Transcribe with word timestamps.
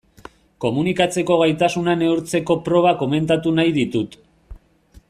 Komunikatzeko 0.63 1.37
gaitasuna 1.41 1.95
neurtzeko 2.01 2.59
proba 2.71 2.95
komentatu 3.05 3.55
nahi 3.61 3.79
ditut. 3.79 4.19